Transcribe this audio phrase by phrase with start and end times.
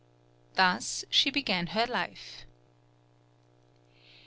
[0.55, 2.47] Thus she began her life.